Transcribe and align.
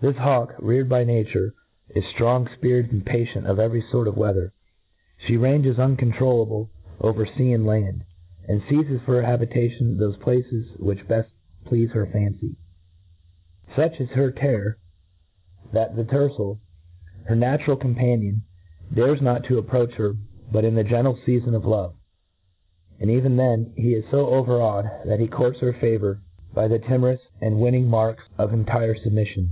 This 0.00 0.14
hawk, 0.16 0.54
reared 0.60 0.88
by 0.88 1.02
nature, 1.02 1.54
is 1.88 2.04
ftrong, 2.16 2.46
fpirited, 2.56 2.92
and 2.92 3.04
patient 3.04 3.48
of 3.48 3.58
every 3.58 3.80
fort 3.90 4.06
of 4.06 4.16
weather 4.16 4.52
She 5.26 5.36
ranges, 5.36 5.76
uncontrollable, 5.76 6.70
over 7.00 7.26
fca 7.26 7.52
and 7.52 7.66
land; 7.66 8.04
and 8.48 8.62
feizes 8.62 9.00
for 9.04 9.16
her 9.16 9.22
habitation 9.22 9.96
thofe 9.96 10.20
places 10.20 10.68
which 10.78 11.04
beft 11.08 11.30
pleafc 11.66 11.90
her 11.94 12.06
fancy. 12.06 12.54
Such 13.74 14.00
is 14.00 14.10
her 14.10 14.30
terror, 14.30 14.78
that 15.72 15.96
Z 15.96 15.96
* 15.96 15.96
the 15.96 16.02
178 16.04 16.04
A 16.04 16.06
TREAT 16.06 16.06
IS 16.06 16.06
E 16.06 16.06
OF. 16.06 16.06
the 16.06 16.12
tercel, 16.12 16.60
her 17.24 17.34
natural 17.34 17.76
companion, 17.76 18.42
dares 18.94 19.20
not 19.20 19.42
to 19.46 19.58
ap; 19.58 19.64
proach 19.64 19.94
her 19.94 20.14
but 20.52 20.64
in 20.64 20.76
the 20.76 20.84
gentle 20.84 21.16
fcafonof 21.26 21.64
love; 21.64 21.96
and 23.00 23.10
even 23.10 23.34
then, 23.34 23.72
he 23.76 23.94
is 23.94 24.04
fo 24.12 24.26
overawed, 24.28 24.88
that 25.06 25.18
he 25.18 25.26
courts 25.26 25.58
her 25.58 25.72
favour 25.72 26.20
by 26.54 26.68
the 26.68 26.78
timorous 26.78 27.22
and 27.40 27.58
winning 27.58 27.88
marks 27.90 28.22
of 28.38 28.52
intire 28.52 28.94
fub 28.96 29.10
miffion. 29.10 29.50